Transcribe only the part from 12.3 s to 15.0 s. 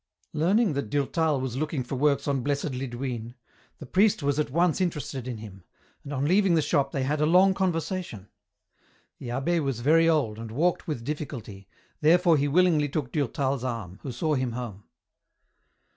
he willingly took Durtal's arm, who saw him home.